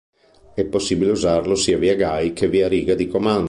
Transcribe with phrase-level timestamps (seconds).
[0.55, 3.39] È possibile usarlo sia via gui che via riga di comando.